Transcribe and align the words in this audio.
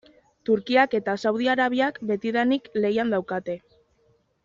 Turkiak 0.49 0.95
eta 0.99 1.15
Saudi 1.25 1.49
Arabiak 1.55 1.99
betidanik 2.13 2.69
lehian 2.87 3.15
daukate. 3.17 3.61